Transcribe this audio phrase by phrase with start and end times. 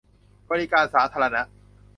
[0.49, 1.41] บริการสาธารณะ